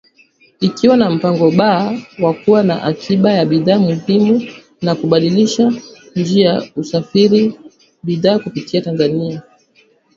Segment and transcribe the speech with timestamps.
[0.67, 1.59] Ikiwa na mpango B
[2.23, 4.41] wa kuwa na akiba ya bidhaa muhimu
[4.81, 5.71] na kubadilisha
[6.15, 7.57] njia usafarishaji
[8.03, 9.41] bidhaa kupitia Tanzania